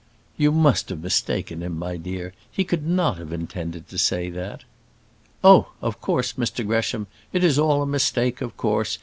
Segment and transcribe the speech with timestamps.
[0.35, 2.33] "You must have mistaken him, my dear.
[2.51, 4.63] He could not have intended to say that."
[5.43, 5.73] "Oh!
[5.79, 7.05] of course, Mr Gresham.
[7.31, 8.97] It is all a mistake, of course.